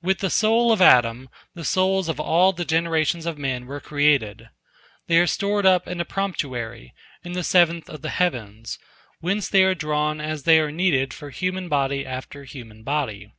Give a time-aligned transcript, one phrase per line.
[0.00, 4.48] With the soul of Adam the souls of all the generations of men were created.
[5.08, 8.78] They are stored up in a promptuary, in the seventh of the heavens,
[9.20, 13.30] whence they are drawn as they are needed for human body after human body.